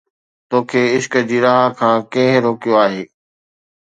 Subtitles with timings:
[0.49, 3.03] تو کي عشق جي راهه کان ڪنهن روڪيو آهي؟